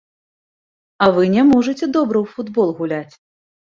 [1.05, 3.13] А вы не можаце добра ў футбол гуляць!